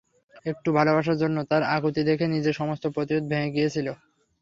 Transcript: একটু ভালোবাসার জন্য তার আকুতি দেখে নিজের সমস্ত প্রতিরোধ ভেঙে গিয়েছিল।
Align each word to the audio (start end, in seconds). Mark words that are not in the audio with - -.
একটু 0.45 0.69
ভালোবাসার 0.77 1.17
জন্য 1.23 1.37
তার 1.51 1.63
আকুতি 1.75 2.01
দেখে 2.09 2.25
নিজের 2.27 2.57
সমস্ত 2.59 2.83
প্রতিরোধ 2.95 3.23
ভেঙে 3.31 3.53
গিয়েছিল। 3.55 3.87